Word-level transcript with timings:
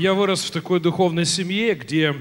я 0.00 0.14
вырос 0.14 0.44
в 0.44 0.50
такой 0.50 0.80
духовной 0.80 1.26
семье, 1.26 1.74
где, 1.74 2.16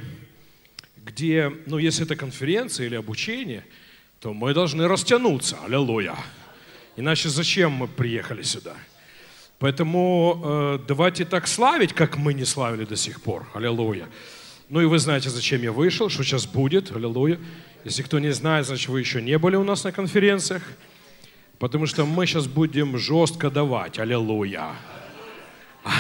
где, 0.97 1.51
ну, 1.65 1.77
если 1.77 2.05
это 2.05 2.15
конференция 2.15 2.87
или 2.87 2.95
обучение, 2.95 3.65
то 4.19 4.33
мы 4.33 4.53
должны 4.53 4.87
растянуться. 4.87 5.57
Аллилуйя. 5.65 6.15
Иначе 6.97 7.29
зачем 7.29 7.71
мы 7.71 7.87
приехали 7.87 8.41
сюда? 8.41 8.73
Поэтому 9.59 10.41
э, 10.43 10.79
давайте 10.87 11.23
так 11.23 11.47
славить, 11.47 11.93
как 11.93 12.17
мы 12.17 12.33
не 12.33 12.45
славили 12.45 12.83
до 12.83 12.97
сих 12.97 13.21
пор. 13.21 13.47
Аллилуйя. 13.53 14.09
Ну 14.67 14.81
и 14.81 14.85
вы 14.85 14.99
знаете, 14.99 15.29
зачем 15.29 15.61
я 15.61 15.71
вышел, 15.71 16.09
что 16.09 16.23
сейчас 16.23 16.45
будет. 16.45 16.91
Аллилуйя. 16.91 17.39
Если 17.85 18.03
кто 18.03 18.19
не 18.19 18.33
знает, 18.33 18.65
значит, 18.65 18.89
вы 18.89 18.99
еще 18.99 19.21
не 19.21 19.37
были 19.37 19.55
у 19.55 19.63
нас 19.63 19.85
на 19.85 19.93
конференциях. 19.93 20.63
Потому 21.59 21.85
что 21.85 22.05
мы 22.05 22.25
сейчас 22.25 22.47
будем 22.47 22.97
жестко 22.97 23.49
давать. 23.49 23.99
Аллилуйя. 23.99 24.75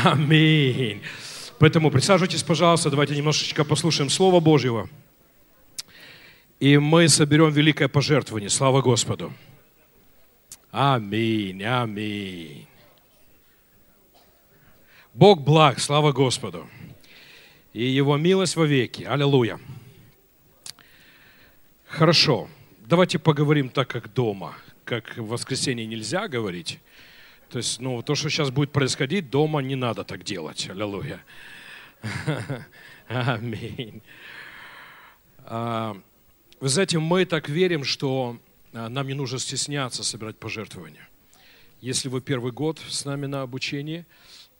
Аминь. 0.03 1.01
Поэтому 1.59 1.91
присаживайтесь, 1.91 2.41
пожалуйста, 2.41 2.89
давайте 2.89 3.15
немножечко 3.15 3.65
послушаем 3.65 4.09
Слово 4.09 4.39
Божьего. 4.39 4.89
И 6.61 6.77
мы 6.77 7.09
соберем 7.09 7.51
великое 7.51 7.89
пожертвование. 7.89 8.49
Слава 8.49 8.81
Господу. 8.81 9.33
Аминь, 10.71 11.63
аминь. 11.63 12.65
Бог 15.13 15.41
благ, 15.41 15.79
слава 15.79 16.13
Господу. 16.13 16.69
И 17.73 17.83
Его 17.83 18.15
милость 18.17 18.55
во 18.55 18.65
веки. 18.65 19.03
Аллилуйя. 19.03 19.59
Хорошо. 21.87 22.47
Давайте 22.79 23.19
поговорим 23.19 23.69
так, 23.69 23.89
как 23.89 24.13
дома. 24.13 24.55
Как 24.85 25.17
в 25.17 25.27
воскресенье 25.27 25.85
нельзя 25.85 26.29
говорить. 26.29 26.79
То 27.49 27.57
есть, 27.57 27.79
ну, 27.79 28.01
то, 28.03 28.15
что 28.15 28.29
сейчас 28.29 28.51
будет 28.51 28.71
происходить, 28.71 29.29
дома 29.29 29.61
не 29.61 29.75
надо 29.75 30.03
так 30.03 30.23
делать. 30.23 30.69
Аллилуйя. 30.69 31.23
Аминь. 33.07 34.01
А, 35.39 35.99
вы 36.59 36.69
знаете, 36.69 36.99
мы 36.99 37.25
так 37.25 37.49
верим, 37.49 37.83
что 37.83 38.37
а, 38.71 38.87
нам 38.87 39.07
не 39.07 39.15
нужно 39.15 39.39
стесняться 39.39 40.03
собирать 40.03 40.37
пожертвования. 40.37 41.09
Если 41.81 42.07
вы 42.07 42.21
первый 42.21 42.51
год 42.51 42.79
с 42.87 43.03
нами 43.03 43.25
на 43.25 43.41
обучении, 43.41 44.05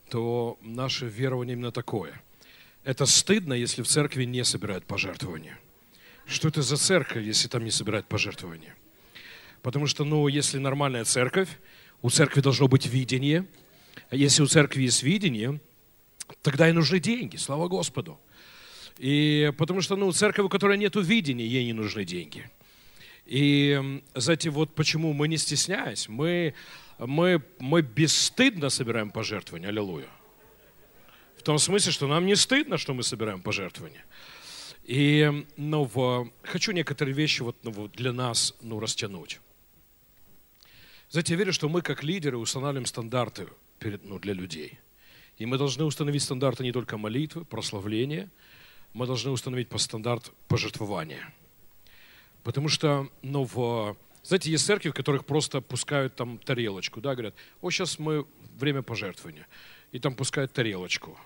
то 0.09 0.57
наше 0.61 1.05
верование 1.05 1.53
именно 1.53 1.71
такое. 1.71 2.19
Это 2.83 3.05
стыдно, 3.05 3.53
если 3.53 3.83
в 3.83 3.87
церкви 3.87 4.23
не 4.23 4.43
собирают 4.43 4.85
пожертвования. 4.85 5.59
Что 6.25 6.47
это 6.47 6.63
за 6.63 6.77
церковь, 6.77 7.23
если 7.23 7.47
там 7.47 7.63
не 7.63 7.71
собирают 7.71 8.07
пожертвования? 8.07 8.75
Потому 9.61 9.85
что, 9.85 10.05
ну, 10.05 10.27
если 10.27 10.57
нормальная 10.57 11.03
церковь, 11.03 11.49
у 12.02 12.09
церкви 12.09 12.42
должно 12.42 12.67
быть 12.67 12.86
видение. 12.86 13.45
Если 14.11 14.42
у 14.42 14.47
церкви 14.47 14.83
есть 14.83 15.03
видение, 15.03 15.59
тогда 16.42 16.69
и 16.69 16.72
нужны 16.72 17.00
деньги, 17.00 17.38
слава 17.38 17.67
Господу. 17.67 18.19
И 18.97 19.52
потому 19.58 19.81
что, 19.81 19.95
ну, 19.95 20.11
церковь, 20.11 20.45
у 20.45 20.50
которой 20.50 20.77
нет 20.77 20.95
видения, 20.95 21.45
ей 21.45 21.66
не 21.66 21.73
нужны 21.73 22.05
деньги. 22.05 22.50
И, 23.25 24.02
знаете, 24.16 24.50
вот 24.50 24.73
почему 24.73 25.14
мы 25.14 25.27
не 25.27 25.38
стесняясь, 25.38 26.09
мы, 26.09 26.53
мы, 26.97 27.44
мы 27.59 27.81
бесстыдно 27.81 28.70
собираем 28.70 29.11
пожертвования, 29.11 29.70
аллилуйя. 29.70 30.09
В 31.38 31.44
том 31.44 31.59
смысле, 31.59 31.92
что 31.92 32.08
нам 32.08 32.25
не 32.25 32.36
стыдно, 32.36 32.77
что 32.77 32.94
мы 32.94 33.03
собираем 33.03 33.42
пожертвования. 33.42 34.03
И 34.83 35.45
ну, 35.55 35.83
в, 35.83 36.30
хочу 36.44 36.72
некоторые 36.72 37.14
вещи 37.14 37.44
вот, 37.44 37.55
ну, 37.64 37.88
для 37.89 38.11
нас 38.11 38.55
ну, 38.61 38.80
растянуть. 38.80 39.39
Знаете, 41.09 41.33
я 41.33 41.39
верю, 41.39 41.53
что 41.53 41.67
мы 41.69 41.81
как 41.81 42.03
лидеры 42.03 42.38
устанавливаем 42.38 42.85
стандарты 42.85 43.47
перед, 43.79 44.05
ну, 44.05 44.19
для 44.19 44.33
людей. 44.33 44.77
И 45.38 45.45
мы 45.47 45.57
должны 45.57 45.83
установить 45.83 46.21
стандарты 46.21 46.63
не 46.63 46.71
только 46.71 46.97
молитвы, 46.97 47.45
прославления, 47.45 48.29
мы 48.93 49.07
должны 49.07 49.31
установить 49.31 49.69
по 49.69 49.80
стандарт 49.80 50.31
пожертвования. 50.47 51.33
Потому 52.43 52.69
что, 52.69 53.09
ну, 53.23 53.43
в, 53.43 53.97
знаете, 54.23 54.52
есть 54.52 54.65
церкви, 54.65 54.89
в 54.89 54.93
которых 54.93 55.25
просто 55.25 55.61
пускают 55.61 56.15
там 56.15 56.37
тарелочку, 56.37 57.02
да, 57.02 57.15
говорят, 57.15 57.33
о, 57.61 57.71
сейчас 57.71 57.97
мы 57.97 58.27
время 58.59 58.83
пожертвования. 58.83 59.47
И 59.91 59.97
там 59.97 60.14
пускают 60.14 60.53
тарелочку. 60.53 61.17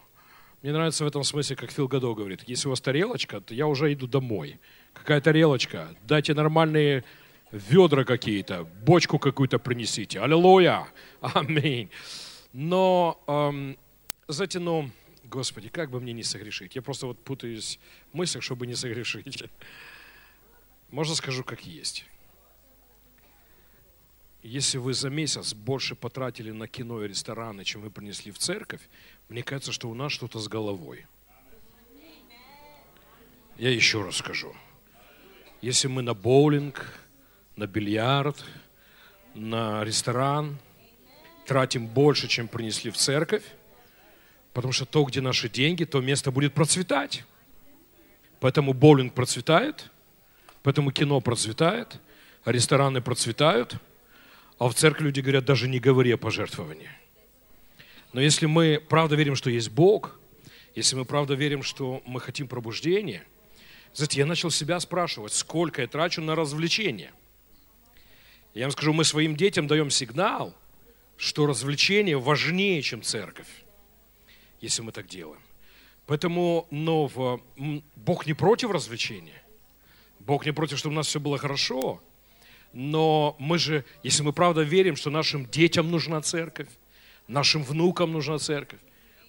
Мне 0.61 0.71
нравится 0.71 1.03
в 1.03 1.07
этом 1.07 1.25
смысле, 1.25 1.57
как 1.57 1.71
Фил 1.71 1.89
Гадо 1.89 2.13
говорит, 2.13 2.43
если 2.47 2.67
у 2.67 2.69
вас 2.69 2.79
тарелочка, 2.79 3.41
то 3.41 3.53
я 3.53 3.67
уже 3.67 3.91
иду 3.91 4.07
домой. 4.07 4.61
Какая 4.93 5.19
тарелочка? 5.19 5.93
Дайте 6.07 6.33
нормальные 6.33 7.03
ведра 7.53 8.03
какие-то, 8.03 8.63
бочку 8.63 9.19
какую-то 9.19 9.59
принесите. 9.59 10.19
Аллилуйя! 10.19 10.87
Аминь. 11.21 11.89
Но, 12.51 13.23
эм, 13.27 13.77
знаете, 14.27 14.59
ну, 14.59 14.89
Господи, 15.23 15.69
как 15.69 15.89
бы 15.89 15.99
мне 15.99 16.13
не 16.13 16.23
согрешить? 16.23 16.75
Я 16.75 16.81
просто 16.81 17.07
вот 17.07 17.23
путаюсь 17.23 17.79
в 18.11 18.17
мыслях, 18.17 18.43
чтобы 18.43 18.67
не 18.67 18.75
согрешить. 18.75 19.43
Можно 20.91 21.15
скажу, 21.15 21.43
как 21.43 21.65
есть. 21.65 22.05
Если 24.41 24.77
вы 24.77 24.93
за 24.93 25.09
месяц 25.09 25.53
больше 25.53 25.95
потратили 25.95 26.51
на 26.51 26.67
кино 26.67 27.03
и 27.03 27.07
рестораны, 27.07 27.63
чем 27.63 27.81
вы 27.81 27.89
принесли 27.89 28.31
в 28.31 28.37
церковь, 28.37 28.81
мне 29.29 29.41
кажется, 29.41 29.71
что 29.71 29.89
у 29.89 29.93
нас 29.93 30.11
что-то 30.11 30.39
с 30.39 30.47
головой. 30.47 31.05
Я 33.57 33.69
еще 33.69 34.03
раз 34.03 34.17
скажу. 34.17 34.53
Если 35.61 35.87
мы 35.87 36.01
на 36.01 36.13
боулинг, 36.13 37.02
на 37.55 37.67
бильярд, 37.67 38.43
на 39.35 39.83
ресторан, 39.83 40.57
тратим 41.45 41.87
больше, 41.87 42.27
чем 42.27 42.47
принесли 42.47 42.91
в 42.91 42.97
церковь, 42.97 43.43
потому 44.53 44.73
что 44.73 44.85
то, 44.85 45.03
где 45.03 45.21
наши 45.21 45.49
деньги, 45.49 45.83
то 45.83 46.01
место 46.01 46.31
будет 46.31 46.53
процветать. 46.53 47.23
Поэтому 48.39 48.73
боулинг 48.73 49.13
процветает, 49.13 49.89
поэтому 50.63 50.91
кино 50.91 51.21
процветает, 51.21 51.99
рестораны 52.45 53.01
процветают, 53.01 53.75
а 54.59 54.67
в 54.67 54.73
церкви 54.73 55.05
люди 55.05 55.21
говорят, 55.21 55.45
даже 55.45 55.67
не 55.67 55.79
говори 55.79 56.11
о 56.11 56.17
пожертвовании. 56.17 56.89
Но 58.13 58.21
если 58.21 58.45
мы 58.45 58.81
правда 58.87 59.15
верим, 59.15 59.35
что 59.35 59.49
есть 59.49 59.71
Бог, 59.71 60.19
если 60.75 60.95
мы 60.95 61.05
правда 61.05 61.33
верим, 61.33 61.63
что 61.63 62.01
мы 62.05 62.19
хотим 62.19 62.47
пробуждения, 62.47 63.23
знаете, 63.93 64.19
я 64.19 64.25
начал 64.25 64.49
себя 64.49 64.79
спрашивать, 64.79 65.33
сколько 65.33 65.81
я 65.81 65.87
трачу 65.87 66.21
на 66.21 66.35
развлечения– 66.35 67.11
я 68.53 68.65
вам 68.65 68.71
скажу, 68.71 68.93
мы 68.93 69.03
своим 69.03 69.35
детям 69.35 69.67
даем 69.67 69.89
сигнал, 69.89 70.55
что 71.17 71.45
развлечение 71.45 72.17
важнее, 72.17 72.81
чем 72.81 73.01
церковь, 73.01 73.47
если 74.61 74.81
мы 74.81 74.91
так 74.91 75.07
делаем. 75.07 75.41
Поэтому 76.05 76.67
но 76.69 77.07
в, 77.07 77.41
Бог 77.95 78.25
не 78.25 78.33
против 78.33 78.71
развлечения. 78.71 79.41
Бог 80.19 80.45
не 80.45 80.51
против, 80.51 80.77
чтобы 80.77 80.93
у 80.93 80.97
нас 80.97 81.07
все 81.07 81.19
было 81.19 81.37
хорошо. 81.37 82.01
Но 82.73 83.35
мы 83.39 83.57
же, 83.57 83.85
если 84.03 84.23
мы 84.23 84.33
правда 84.33 84.61
верим, 84.61 84.95
что 84.95 85.09
нашим 85.09 85.45
детям 85.45 85.91
нужна 85.91 86.21
церковь, 86.21 86.69
нашим 87.27 87.63
внукам 87.63 88.11
нужна 88.11 88.39
церковь, 88.39 88.79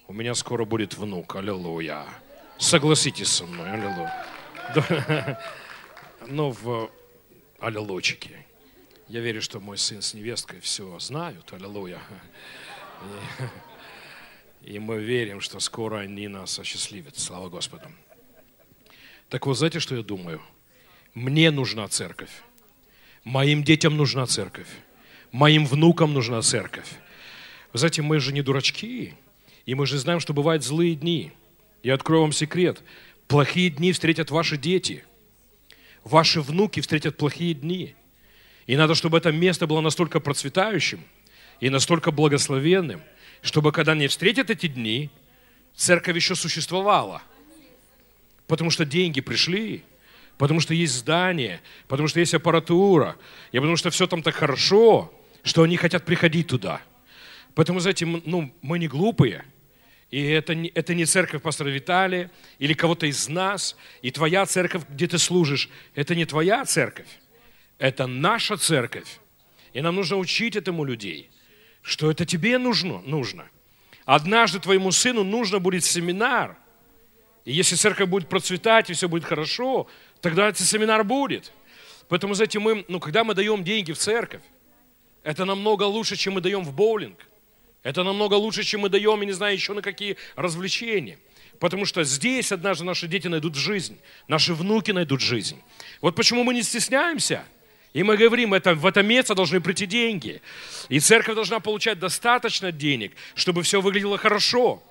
у 0.07 0.13
меня 0.13 0.35
скоро 0.35 0.65
будет 0.65 0.95
внук, 0.97 1.35
аллилуйя. 1.35 2.05
Согласитесь 2.57 3.29
со 3.29 3.45
мной, 3.45 3.71
аллилуйя. 3.71 5.39
Ну, 6.27 6.49
в 6.49 6.89
аллилуйчике. 7.59 8.44
Я 9.07 9.19
верю, 9.19 9.41
что 9.41 9.59
мой 9.59 9.77
сын 9.77 10.01
с 10.01 10.15
невесткой 10.15 10.59
все 10.61 10.97
знают. 10.99 11.53
Аллилуйя. 11.53 11.99
И, 14.61 14.73
и 14.73 14.79
мы 14.79 14.97
верим, 14.97 15.41
что 15.41 15.59
скоро 15.59 15.99
они 15.99 16.27
нас 16.27 16.57
осчастливят. 16.57 17.17
Слава 17.19 17.49
Господу. 17.49 17.85
Так 19.29 19.45
вот, 19.45 19.57
знаете, 19.57 19.79
что 19.79 19.95
я 19.95 20.01
думаю? 20.01 20.41
Мне 21.13 21.51
нужна 21.51 21.87
церковь. 21.87 22.31
Моим 23.23 23.63
детям 23.63 23.95
нужна 23.95 24.25
церковь. 24.25 24.69
Моим 25.31 25.67
внукам 25.67 26.13
нужна 26.13 26.41
церковь. 26.41 26.89
Вы 27.73 27.79
знаете, 27.79 28.01
мы 28.01 28.19
же 28.19 28.33
не 28.33 28.41
дурачки. 28.41 29.13
И 29.67 29.75
мы 29.75 29.85
же 29.85 29.99
знаем, 29.99 30.19
что 30.19 30.33
бывают 30.33 30.63
злые 30.63 30.95
дни. 30.95 31.31
Я 31.83 31.93
открою 31.93 32.23
вам 32.23 32.31
секрет. 32.31 32.81
Плохие 33.27 33.69
дни 33.69 33.91
встретят 33.91 34.31
ваши 34.31 34.57
дети. 34.57 35.03
Ваши 36.03 36.41
внуки 36.41 36.79
встретят 36.79 37.17
плохие 37.17 37.53
дни. 37.53 37.95
И 38.67 38.75
надо, 38.75 38.95
чтобы 38.95 39.17
это 39.17 39.31
место 39.31 39.67
было 39.67 39.81
настолько 39.81 40.19
процветающим 40.19 41.03
и 41.59 41.69
настолько 41.69 42.11
благословенным, 42.11 43.01
чтобы 43.41 43.71
когда 43.71 43.91
они 43.91 44.07
встретят 44.07 44.49
эти 44.49 44.67
дни, 44.67 45.09
церковь 45.75 46.15
еще 46.15 46.35
существовала. 46.35 47.21
Потому 48.47 48.71
что 48.71 48.85
деньги 48.85 49.21
пришли, 49.21 49.83
потому 50.37 50.59
что 50.59 50.73
есть 50.73 50.93
здание, 50.93 51.61
потому 51.87 52.07
что 52.07 52.19
есть 52.19 52.33
аппаратура, 52.33 53.17
и 53.51 53.57
потому 53.57 53.75
что 53.77 53.89
все 53.89 54.07
там 54.07 54.21
так 54.23 54.35
хорошо, 54.35 55.13
что 55.43 55.63
они 55.63 55.77
хотят 55.77 56.05
приходить 56.05 56.47
туда. 56.47 56.81
Поэтому, 57.53 57.79
знаете, 57.79 58.05
ну, 58.05 58.53
мы 58.61 58.79
не 58.79 58.87
глупые, 58.87 59.45
и 60.11 60.21
это 60.21 60.55
не, 60.55 60.69
это 60.69 60.93
не 60.93 61.05
церковь 61.05 61.41
пастора 61.41 61.69
Виталия 61.69 62.31
или 62.59 62.73
кого-то 62.73 63.05
из 63.05 63.27
нас, 63.29 63.75
и 64.01 64.11
твоя 64.11 64.45
церковь, 64.45 64.83
где 64.89 65.07
ты 65.07 65.17
служишь, 65.17 65.69
это 65.93 66.15
не 66.15 66.25
твоя 66.25 66.65
церковь. 66.65 67.07
Это 67.77 68.07
наша 68.07 68.57
церковь. 68.57 69.19
И 69.73 69.81
нам 69.81 69.95
нужно 69.95 70.17
учить 70.17 70.55
этому 70.55 70.85
людей, 70.85 71.29
что 71.81 72.09
это 72.09 72.25
тебе 72.25 72.57
нужно. 72.57 73.01
нужно. 73.01 73.49
Однажды 74.05 74.59
твоему 74.59 74.91
сыну 74.91 75.23
нужно 75.23 75.59
будет 75.59 75.83
семинар. 75.83 76.57
И 77.43 77.51
если 77.51 77.75
церковь 77.75 78.09
будет 78.09 78.29
процветать, 78.29 78.89
и 78.89 78.93
все 78.93 79.09
будет 79.09 79.25
хорошо, 79.25 79.87
тогда 80.21 80.47
этот 80.47 80.65
семинар 80.65 81.03
будет. 81.03 81.51
Поэтому, 82.07 82.33
знаете, 82.33 82.59
мы, 82.59 82.85
ну, 82.87 82.99
когда 82.99 83.23
мы 83.23 83.33
даем 83.33 83.63
деньги 83.63 83.91
в 83.91 83.97
церковь, 83.97 84.41
это 85.23 85.43
намного 85.43 85.83
лучше, 85.83 86.15
чем 86.15 86.35
мы 86.35 86.41
даем 86.41 86.63
в 86.63 86.73
боулинг. 86.73 87.17
Это 87.83 88.03
намного 88.03 88.35
лучше, 88.35 88.63
чем 88.63 88.81
мы 88.81 88.89
даем, 88.89 89.19
я 89.19 89.25
не 89.25 89.31
знаю, 89.31 89.53
еще 89.53 89.73
на 89.73 89.81
какие 89.81 90.17
развлечения. 90.35 91.19
Потому 91.59 91.85
что 91.85 92.03
здесь 92.03 92.51
однажды 92.51 92.83
наши 92.83 93.07
дети 93.07 93.27
найдут 93.27 93.55
жизнь, 93.55 93.97
наши 94.27 94.53
внуки 94.53 94.91
найдут 94.91 95.21
жизнь. 95.21 95.61
Вот 96.01 96.15
почему 96.15 96.43
мы 96.43 96.53
не 96.53 96.63
стесняемся. 96.63 97.43
И 97.95 98.03
мы 98.03 98.17
говорим, 98.17 98.53
это, 98.53 98.75
в 98.75 98.85
это 98.85 99.03
место 99.03 99.35
должны 99.35 99.61
прийти 99.61 99.85
деньги. 99.85 100.41
И 100.89 100.99
церковь 100.99 101.33
должна 101.33 101.61
получать 101.61 101.97
достаточно 101.97 102.73
денег, 102.73 103.13
чтобы 103.35 103.63
все 103.63 103.79
выглядело 103.79 104.17
хорошо. 104.17 104.83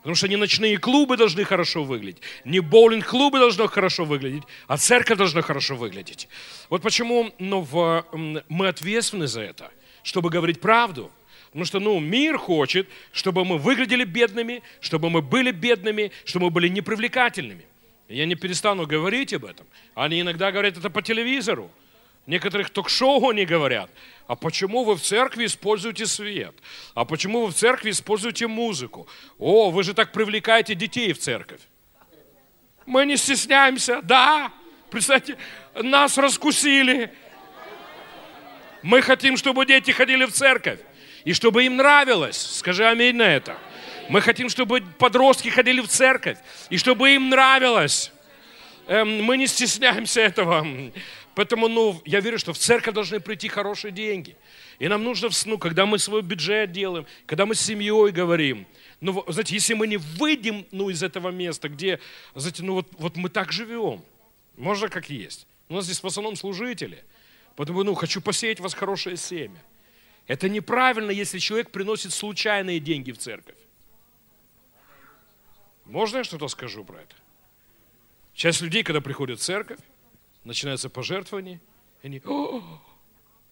Потому 0.00 0.14
что 0.14 0.28
не 0.28 0.36
ночные 0.36 0.76
клубы 0.76 1.16
должны 1.16 1.44
хорошо 1.44 1.84
выглядеть, 1.84 2.20
не 2.44 2.60
боулинг-клубы 2.60 3.38
должны 3.38 3.66
хорошо 3.66 4.04
выглядеть, 4.04 4.42
а 4.66 4.76
церковь 4.76 5.16
должна 5.16 5.40
хорошо 5.40 5.74
выглядеть. 5.74 6.28
Вот 6.68 6.82
почему 6.82 7.32
ну, 7.38 7.62
в, 7.62 8.04
мы 8.50 8.68
ответственны 8.68 9.26
за 9.26 9.40
это, 9.40 9.70
чтобы 10.02 10.28
говорить 10.28 10.60
правду. 10.60 11.10
Потому 11.46 11.64
что 11.64 11.80
ну, 11.80 11.98
мир 11.98 12.36
хочет, 12.36 12.88
чтобы 13.12 13.46
мы 13.46 13.56
выглядели 13.56 14.04
бедными, 14.04 14.62
чтобы 14.80 15.08
мы 15.08 15.22
были 15.22 15.50
бедными, 15.50 16.12
чтобы 16.26 16.46
мы 16.46 16.50
были 16.50 16.68
непривлекательными. 16.68 17.64
Я 18.10 18.26
не 18.26 18.34
перестану 18.34 18.86
говорить 18.86 19.32
об 19.32 19.46
этом. 19.46 19.66
Они 19.94 20.20
иногда 20.20 20.52
говорят 20.52 20.76
это 20.76 20.90
по 20.90 21.00
телевизору. 21.00 21.70
Некоторых 22.26 22.70
ток-шоу 22.70 23.30
они 23.30 23.44
говорят. 23.44 23.90
А 24.26 24.36
почему 24.36 24.84
вы 24.84 24.94
в 24.94 25.02
церкви 25.02 25.46
используете 25.46 26.06
свет? 26.06 26.54
А 26.94 27.04
почему 27.04 27.46
вы 27.46 27.50
в 27.50 27.54
церкви 27.54 27.90
используете 27.90 28.46
музыку? 28.46 29.08
О, 29.38 29.70
вы 29.70 29.82
же 29.82 29.94
так 29.94 30.12
привлекаете 30.12 30.74
детей 30.74 31.12
в 31.12 31.18
церковь. 31.18 31.60
Мы 32.86 33.06
не 33.06 33.16
стесняемся, 33.16 34.02
да. 34.02 34.52
Представьте, 34.90 35.36
нас 35.74 36.16
раскусили. 36.18 37.12
Мы 38.82 39.02
хотим, 39.02 39.36
чтобы 39.36 39.66
дети 39.66 39.90
ходили 39.90 40.24
в 40.24 40.32
церковь. 40.32 40.80
И 41.24 41.32
чтобы 41.32 41.64
им 41.64 41.76
нравилось. 41.76 42.36
Скажи 42.36 42.86
аминь 42.86 43.16
на 43.16 43.24
это. 43.24 43.58
Мы 44.08 44.20
хотим, 44.20 44.48
чтобы 44.48 44.82
подростки 44.98 45.48
ходили 45.48 45.80
в 45.80 45.88
церковь. 45.88 46.38
И 46.70 46.78
чтобы 46.78 47.10
им 47.10 47.28
нравилось. 47.28 48.12
Эм, 48.86 49.22
мы 49.22 49.36
не 49.36 49.46
стесняемся 49.46 50.20
этого. 50.20 50.66
Поэтому, 51.40 51.68
ну, 51.68 52.02
я 52.04 52.20
верю, 52.20 52.38
что 52.38 52.52
в 52.52 52.58
церковь 52.58 52.92
должны 52.92 53.18
прийти 53.18 53.48
хорошие 53.48 53.92
деньги. 53.92 54.36
И 54.78 54.88
нам 54.88 55.02
нужно, 55.02 55.30
ну, 55.46 55.56
когда 55.56 55.86
мы 55.86 55.98
свой 55.98 56.20
бюджет 56.20 56.70
делаем, 56.70 57.06
когда 57.24 57.46
мы 57.46 57.54
с 57.54 57.62
семьей 57.62 58.10
говорим, 58.10 58.66
ну, 59.00 59.24
знаете, 59.26 59.54
если 59.54 59.72
мы 59.72 59.86
не 59.86 59.96
выйдем, 59.96 60.66
ну, 60.70 60.90
из 60.90 61.02
этого 61.02 61.30
места, 61.30 61.70
где, 61.70 61.98
знаете, 62.34 62.62
ну, 62.62 62.74
вот, 62.74 62.88
вот 62.98 63.16
мы 63.16 63.30
так 63.30 63.52
живем, 63.52 64.04
можно 64.58 64.90
как 64.90 65.08
есть. 65.08 65.46
У 65.70 65.74
нас 65.76 65.86
здесь 65.86 66.02
в 66.02 66.06
основном 66.06 66.36
служители. 66.36 67.02
Поэтому, 67.56 67.84
ну, 67.84 67.94
хочу 67.94 68.20
посеять 68.20 68.60
в 68.60 68.64
вас 68.64 68.74
хорошее 68.74 69.16
семя. 69.16 69.62
Это 70.26 70.46
неправильно, 70.46 71.10
если 71.10 71.38
человек 71.38 71.70
приносит 71.70 72.12
случайные 72.12 72.80
деньги 72.80 73.12
в 73.12 73.16
церковь. 73.16 73.56
Можно 75.86 76.18
я 76.18 76.24
что-то 76.24 76.48
скажу 76.48 76.84
про 76.84 76.98
это? 76.98 77.14
Часть 78.34 78.60
людей, 78.60 78.82
когда 78.82 79.00
приходят 79.00 79.40
в 79.40 79.42
церковь, 79.42 79.80
начинается 80.44 80.88
пожертвование, 80.88 81.60
и 82.02 82.06
они, 82.06 82.22
О, 82.24 82.62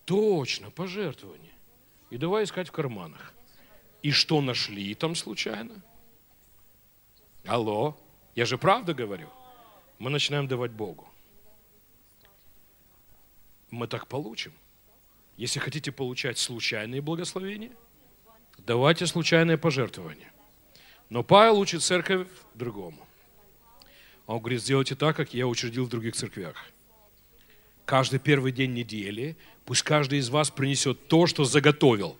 точно, 0.05 0.70
пожертвование. 0.70 1.52
И 2.11 2.17
давай 2.17 2.44
искать 2.44 2.69
в 2.69 2.73
карманах. 2.73 3.35
И 4.02 4.11
что 4.11 4.40
нашли 4.40 4.94
там 4.94 5.14
случайно? 5.14 5.82
Алло, 7.44 7.99
я 8.35 8.46
же 8.46 8.56
правда 8.56 8.94
говорю. 8.94 9.29
Мы 9.99 10.11
начинаем 10.11 10.46
давать 10.46 10.70
Богу. 10.70 11.08
Мы 13.70 13.87
так 13.87 14.06
получим. 14.06 14.52
Если 15.37 15.58
хотите 15.58 15.93
получать 15.93 16.38
случайные 16.38 17.00
благословения, 17.00 17.73
давайте 18.58 19.06
случайные 19.06 19.58
пожертвования. 19.58 20.32
Но 21.11 21.23
Павел 21.23 21.58
учит 21.58 21.82
церковь 21.82 22.29
другому. 22.55 23.06
Он 24.26 24.38
говорит, 24.38 24.62
сделайте 24.62 24.94
так, 24.94 25.17
как 25.17 25.34
я 25.34 25.46
учредил 25.46 25.84
в 25.87 25.88
других 25.88 26.14
церквях 26.14 26.56
каждый 27.88 28.20
первый 28.20 28.52
день 28.52 28.75
недели, 28.75 29.35
пусть 29.64 29.82
каждый 29.82 30.19
из 30.19 30.29
вас 30.29 30.50
принесет 30.50 31.08
то, 31.08 31.26
что 31.26 31.44
заготовил. 31.44 32.19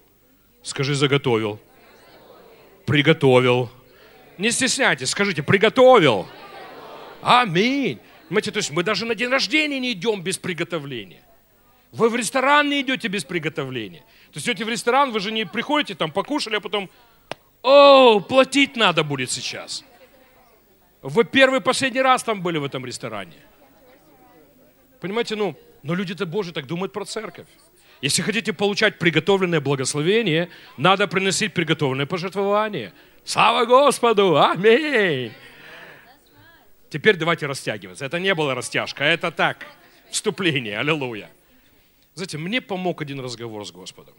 Скажи, 0.62 0.94
заготовил. 0.94 1.61
Приготовил. 2.87 3.70
Не 4.38 4.50
стесняйтесь, 4.50 5.11
скажите, 5.11 5.43
приготовил. 5.43 6.26
Аминь. 7.20 8.00
Понимаете, 8.29 8.50
то 8.50 8.56
есть 8.56 8.70
мы 8.70 8.82
даже 8.82 9.05
на 9.05 9.15
день 9.15 9.29
рождения 9.29 9.79
не 9.79 9.93
идем 9.93 10.23
без 10.23 10.38
приготовления. 10.38 11.23
Вы 11.93 12.09
в 12.09 12.17
ресторан 12.17 12.71
не 12.71 12.81
идете 12.81 13.09
без 13.09 13.25
приготовления. 13.25 14.00
То 14.32 14.37
есть 14.37 14.49
идете 14.49 14.64
в 14.64 14.71
ресторан, 14.71 15.12
вы 15.12 15.21
же 15.21 15.31
не 15.31 15.44
приходите, 15.44 15.94
там 15.94 16.11
покушали, 16.11 16.56
а 16.56 16.61
потом, 16.61 16.88
о, 17.62 18.21
платить 18.21 18.75
надо 18.75 19.05
будет 19.05 19.31
сейчас. 19.31 19.85
Вы 21.03 21.25
первый 21.25 21.61
последний 21.61 22.00
раз 22.00 22.23
там 22.23 22.41
были 22.41 22.56
в 22.56 22.64
этом 22.64 22.87
ресторане. 22.87 23.37
Понимаете, 25.00 25.37
ну, 25.37 25.56
но 25.83 25.95
люди-то 25.95 26.27
Божьи 26.27 26.53
так 26.53 26.67
думают 26.67 26.93
про 26.93 27.05
церковь. 27.05 27.47
Если 28.00 28.23
хотите 28.23 28.53
получать 28.53 28.99
приготовленное 28.99 29.61
благословение, 29.61 30.50
надо 30.77 31.09
приносить 31.09 31.55
приготовленное 31.55 32.06
пожертвование. 32.06 32.93
Слава 33.25 33.65
Господу! 33.65 34.41
Аминь! 34.41 35.33
Теперь 36.91 37.17
давайте 37.17 37.47
растягиваться. 37.47 38.05
Это 38.05 38.19
не 38.19 38.35
было 38.35 38.55
растяжка, 38.55 39.05
это 39.05 39.31
так, 39.31 39.67
вступление, 40.11 40.79
аллилуйя. 40.79 41.31
Знаете, 42.15 42.39
мне 42.39 42.61
помог 42.61 43.03
один 43.03 43.21
разговор 43.21 43.67
с 43.67 43.71
Господом. 43.71 44.15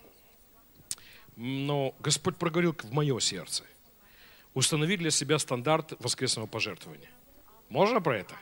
Но 1.36 1.96
Господь 2.00 2.38
проговорил 2.38 2.76
в 2.78 2.94
мое 2.94 3.20
сердце. 3.20 3.64
Установи 4.54 4.98
для 4.98 5.10
себя 5.10 5.40
стандарт 5.40 5.94
воскресного 6.00 6.48
пожертвования. 6.48 7.10
Можно 7.70 8.02
про 8.02 8.18
это? 8.18 8.36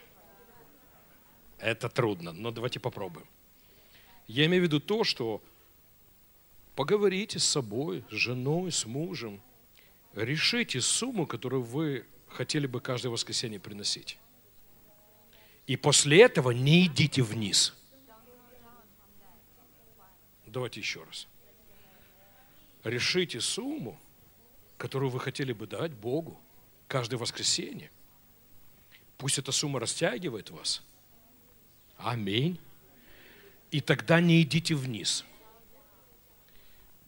Это 1.60 1.90
трудно, 1.90 2.34
но 2.34 2.52
давайте 2.52 2.80
попробуем. 2.80 3.28
Я 4.28 4.46
имею 4.46 4.64
в 4.64 4.66
виду 4.66 4.80
то, 4.80 5.04
что 5.04 5.42
поговорите 6.76 7.40
с 7.40 7.46
собой, 7.46 8.04
с 8.12 8.14
женой, 8.14 8.72
с 8.72 8.86
мужем, 8.86 9.42
решите 10.14 10.82
сумму, 10.82 11.26
которую 11.26 11.64
вы 11.64 12.06
хотели 12.28 12.68
бы 12.68 12.80
каждое 12.80 13.10
воскресенье 13.10 13.60
приносить. 13.60 14.18
И 15.66 15.76
после 15.76 16.22
этого 16.22 16.52
не 16.52 16.86
идите 16.86 17.24
вниз. 17.24 17.74
Давайте 20.46 20.80
еще 20.80 21.04
раз. 21.04 21.28
Решите 22.84 23.42
сумму, 23.42 24.00
которую 24.78 25.10
вы 25.10 25.20
хотели 25.20 25.54
бы 25.54 25.68
дать 25.68 25.92
Богу 25.92 26.40
каждое 26.88 27.18
воскресенье. 27.18 27.92
Пусть 29.18 29.40
эта 29.40 29.52
сумма 29.52 29.80
растягивает 29.80 30.52
вас– 30.52 30.84
Аминь. 31.98 32.60
И 33.72 33.82
тогда 33.82 34.22
не 34.22 34.42
идите 34.42 34.76
вниз. 34.76 35.26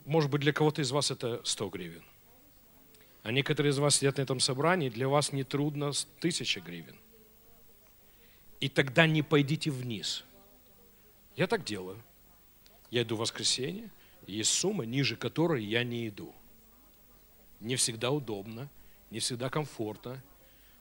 Может 0.04 0.30
быть, 0.30 0.40
для 0.40 0.52
кого-то 0.52 0.82
из 0.82 0.90
вас 0.90 1.10
это 1.10 1.40
100 1.44 1.68
гривен. 1.68 2.02
А 3.22 3.32
некоторые 3.32 3.70
из 3.70 3.78
вас 3.78 3.96
сидят 3.96 4.16
на 4.16 4.22
этом 4.22 4.40
собрании, 4.40 4.88
для 4.88 5.08
вас 5.08 5.32
не 5.32 5.44
трудно 5.44 5.92
тысяча 6.20 6.60
гривен. 6.60 6.96
И 8.60 8.68
тогда 8.68 9.06
не 9.06 9.22
пойдите 9.22 9.70
вниз. 9.70 10.24
Я 11.36 11.46
так 11.46 11.64
делаю. 11.64 12.02
Я 12.90 13.02
иду 13.02 13.16
в 13.16 13.20
воскресенье, 13.20 13.90
есть 14.26 14.52
сумма, 14.52 14.84
ниже 14.84 15.16
которой 15.16 15.64
я 15.64 15.84
не 15.84 16.08
иду. 16.08 16.34
Не 17.60 17.76
всегда 17.76 18.10
удобно, 18.10 18.68
не 19.10 19.20
всегда 19.20 19.48
комфортно. 19.48 20.22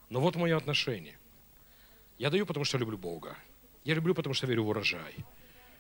Но 0.10 0.20
вот 0.20 0.36
мое 0.36 0.58
отношение. 0.58 1.18
Я 2.18 2.30
даю, 2.30 2.46
потому 2.46 2.66
что 2.66 2.78
люблю 2.78 2.98
Бога. 2.98 3.38
Я 3.90 3.96
люблю, 3.96 4.14
потому 4.14 4.36
что 4.36 4.46
верю 4.46 4.66
в 4.66 4.70
урожай. 4.70 5.16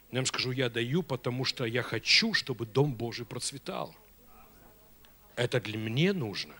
Но 0.10 0.18
я 0.18 0.20
вам 0.22 0.26
скажу, 0.26 0.50
я 0.50 0.68
даю, 0.68 1.04
потому 1.04 1.46
что 1.46 1.64
я 1.66 1.84
хочу, 1.84 2.34
чтобы 2.34 2.66
Дом 2.66 2.92
Божий 2.92 3.24
процветал. 3.24 3.96
Это 5.36 5.62
для 5.62 5.78
мне 5.78 6.12
нужно. 6.12 6.56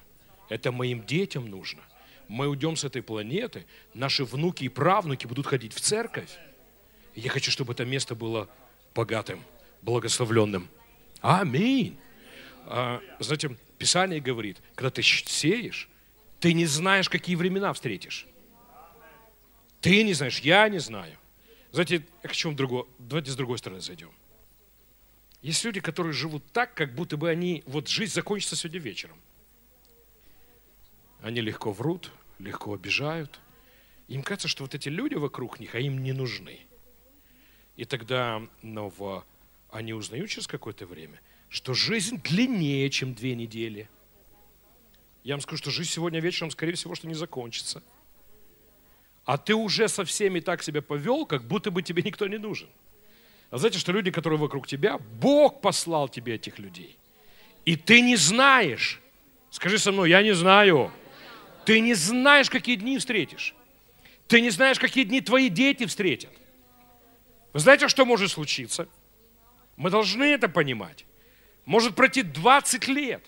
Это 0.50 0.72
моим 0.72 1.04
детям 1.04 1.50
нужно. 1.50 1.82
Мы 2.28 2.48
уйдем 2.48 2.76
с 2.76 2.84
этой 2.84 3.02
планеты, 3.02 3.66
наши 3.96 4.26
внуки 4.26 4.66
и 4.66 4.70
правнуки 4.70 5.26
будут 5.26 5.48
ходить 5.48 5.74
в 5.74 5.82
церковь. 5.82 6.30
Я 7.16 7.32
хочу, 7.32 7.50
чтобы 7.50 7.74
это 7.74 7.84
место 7.84 8.14
было 8.14 8.48
богатым, 8.94 9.44
благословленным. 9.82 10.70
Аминь. 11.20 11.98
А, 12.68 13.02
знаете, 13.18 13.58
Писание 13.80 14.20
говорит, 14.20 14.62
когда 14.76 14.92
ты 14.92 15.02
сеешь, 15.02 15.90
ты 16.40 16.54
не 16.54 16.68
знаешь, 16.68 17.10
какие 17.10 17.36
времена 17.36 17.74
встретишь. 17.74 18.28
Ты 19.82 20.04
не 20.04 20.14
знаешь, 20.14 20.42
я 20.42 20.70
не 20.70 20.78
знаю. 20.78 21.19
Знаете, 21.72 22.06
хочу 22.24 22.50
вам 22.50 22.56
другого, 22.56 22.88
давайте 22.98 23.32
с 23.32 23.36
другой 23.36 23.58
стороны 23.58 23.82
зайдем. 23.82 24.12
Есть 25.42 25.64
люди, 25.64 25.80
которые 25.80 26.14
живут 26.14 26.44
так, 26.52 26.74
как 26.74 26.96
будто 26.96 27.16
бы 27.16 27.30
они, 27.30 27.64
вот 27.66 27.88
жизнь 27.88 28.14
закончится 28.14 28.56
сегодня 28.56 28.80
вечером. 28.80 29.18
Они 31.22 31.42
легко 31.42 31.72
врут, 31.72 32.12
легко 32.40 32.74
обижают. 32.74 33.40
Им 34.08 34.24
кажется, 34.24 34.48
что 34.48 34.64
вот 34.64 34.74
эти 34.74 34.90
люди 34.90 35.16
вокруг 35.16 35.60
них, 35.60 35.76
а 35.76 35.80
им 35.80 36.02
не 36.02 36.14
нужны. 36.14 36.60
И 37.78 37.86
тогда 37.86 38.42
ну, 38.62 38.92
в, 38.98 39.24
они 39.72 39.94
узнают 39.94 40.30
через 40.30 40.48
какое-то 40.48 40.86
время, 40.86 41.22
что 41.48 41.74
жизнь 41.74 42.22
длиннее, 42.22 42.90
чем 42.90 43.14
две 43.14 43.36
недели. 43.36 43.90
Я 45.24 45.36
вам 45.36 45.42
скажу, 45.42 45.58
что 45.58 45.72
жизнь 45.72 45.92
сегодня 45.92 46.20
вечером, 46.20 46.52
скорее 46.52 46.74
всего, 46.74 46.96
что 46.96 47.08
не 47.08 47.14
закончится. 47.14 47.84
А 49.30 49.38
ты 49.38 49.54
уже 49.54 49.88
со 49.88 50.06
всеми 50.06 50.40
так 50.40 50.64
себя 50.64 50.82
повел, 50.82 51.24
как 51.24 51.44
будто 51.44 51.70
бы 51.70 51.84
тебе 51.84 52.02
никто 52.02 52.26
не 52.28 52.40
нужен. 52.40 52.68
А 53.52 53.60
знаете, 53.60 53.78
что 53.78 53.92
люди, 53.92 54.10
которые 54.10 54.40
вокруг 54.40 54.66
тебя, 54.66 54.98
Бог 54.98 55.62
послал 55.62 56.10
тебе 56.10 56.34
этих 56.34 56.58
людей. 56.58 56.98
И 57.64 57.76
ты 57.76 58.02
не 58.02 58.16
знаешь. 58.16 59.00
Скажи 59.52 59.78
со 59.78 59.92
мной, 59.92 60.10
я 60.10 60.24
не 60.24 60.34
знаю. 60.34 60.92
Ты 61.64 61.80
не 61.80 61.94
знаешь, 61.94 62.50
какие 62.50 62.76
дни 62.76 62.98
встретишь. 62.98 63.54
Ты 64.28 64.42
не 64.42 64.50
знаешь, 64.50 64.80
какие 64.80 65.04
дни 65.04 65.22
твои 65.22 65.50
дети 65.50 65.86
встретят. 65.86 66.34
Вы 67.54 67.60
знаете, 67.60 67.88
что 67.88 68.06
может 68.06 68.32
случиться? 68.32 68.88
Мы 69.78 69.92
должны 69.92 70.24
это 70.24 70.50
понимать. 70.50 71.06
Может 71.66 71.94
пройти 71.94 72.24
20 72.24 72.88
лет. 72.88 73.24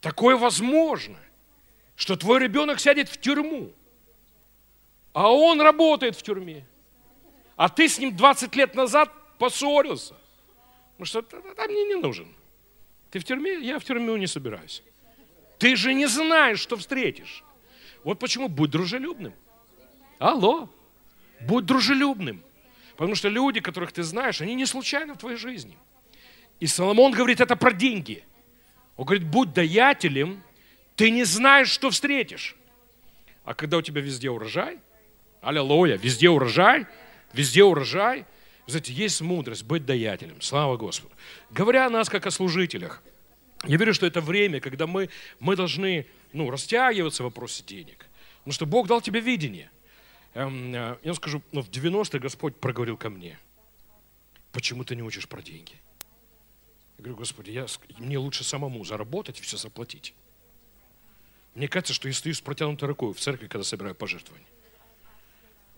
Такое 0.00 0.36
возможно, 0.36 1.18
что 1.96 2.14
твой 2.14 2.38
ребенок 2.38 2.78
сядет 2.78 3.08
в 3.08 3.20
тюрьму, 3.20 3.72
а 5.16 5.32
он 5.32 5.62
работает 5.62 6.14
в 6.14 6.22
тюрьме. 6.22 6.66
А 7.56 7.70
ты 7.70 7.88
с 7.88 7.98
ним 7.98 8.14
20 8.14 8.54
лет 8.54 8.74
назад 8.74 9.10
поссорился. 9.38 10.14
Потому 10.98 11.06
что 11.06 11.22
там 11.22 11.70
мне 11.70 11.84
не 11.84 11.94
нужен. 11.94 12.28
Ты 13.10 13.20
в 13.20 13.24
тюрьме? 13.24 13.54
Я 13.60 13.78
в 13.78 13.84
тюрьму 13.84 14.14
не 14.18 14.26
собираюсь. 14.26 14.82
Ты 15.56 15.74
же 15.74 15.94
не 15.94 16.04
знаешь, 16.04 16.60
что 16.60 16.76
встретишь. 16.76 17.44
Вот 18.04 18.18
почему 18.18 18.48
будь 18.48 18.68
дружелюбным. 18.68 19.32
Алло. 20.18 20.68
Будь 21.40 21.64
дружелюбным. 21.64 22.42
Потому 22.98 23.14
что 23.14 23.30
люди, 23.30 23.60
которых 23.60 23.92
ты 23.92 24.02
знаешь, 24.02 24.42
они 24.42 24.54
не 24.54 24.66
случайно 24.66 25.14
в 25.14 25.18
твоей 25.18 25.38
жизни. 25.38 25.78
И 26.60 26.66
Соломон 26.66 27.12
говорит 27.12 27.40
это 27.40 27.56
про 27.56 27.72
деньги. 27.72 28.22
Он 28.98 29.06
говорит, 29.06 29.26
будь 29.26 29.54
даятелем, 29.54 30.42
ты 30.94 31.10
не 31.10 31.24
знаешь, 31.24 31.70
что 31.70 31.88
встретишь. 31.88 32.54
А 33.46 33.54
когда 33.54 33.78
у 33.78 33.82
тебя 33.82 34.02
везде 34.02 34.28
урожай, 34.28 34.78
аллилуйя, 35.40 35.96
везде 35.96 36.28
урожай, 36.28 36.86
везде 37.32 37.64
урожай. 37.64 38.24
Знаете, 38.66 38.92
есть 38.92 39.20
мудрость 39.20 39.64
быть 39.64 39.86
даятелем. 39.86 40.40
Слава 40.40 40.76
Господу. 40.76 41.14
Говоря 41.50 41.86
о 41.86 41.90
нас, 41.90 42.08
как 42.08 42.26
о 42.26 42.30
служителях, 42.30 43.02
я 43.64 43.76
верю, 43.76 43.94
что 43.94 44.06
это 44.06 44.20
время, 44.20 44.60
когда 44.60 44.86
мы, 44.86 45.08
мы 45.38 45.56
должны 45.56 46.06
ну, 46.32 46.50
растягиваться 46.50 47.22
в 47.22 47.26
вопросе 47.26 47.64
денег. 47.64 48.06
Потому 48.38 48.52
что 48.52 48.66
Бог 48.66 48.86
дал 48.86 49.00
тебе 49.00 49.20
видение. 49.20 49.70
Эм, 50.34 50.74
э, 50.74 50.98
я 51.02 51.14
скажу, 51.14 51.42
ну, 51.52 51.62
в 51.62 51.70
90-е 51.70 52.20
Господь 52.20 52.56
проговорил 52.56 52.96
ко 52.96 53.08
мне. 53.08 53.38
Почему 54.52 54.84
ты 54.84 54.94
не 54.94 55.02
учишь 55.02 55.28
про 55.28 55.42
деньги? 55.42 55.74
Я 56.98 57.04
говорю, 57.04 57.16
Господи, 57.16 57.50
я, 57.50 57.66
мне 57.98 58.18
лучше 58.18 58.44
самому 58.44 58.84
заработать 58.84 59.38
и 59.38 59.42
все 59.42 59.56
заплатить. 59.56 60.14
Мне 61.54 61.68
кажется, 61.68 61.94
что 61.94 62.08
я 62.08 62.14
стою 62.14 62.34
с 62.34 62.40
протянутой 62.40 62.88
рукой 62.88 63.14
в 63.14 63.18
церкви, 63.18 63.48
когда 63.48 63.64
собираю 63.64 63.94
пожертвования. 63.94 64.46